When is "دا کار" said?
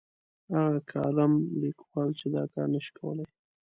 2.33-2.67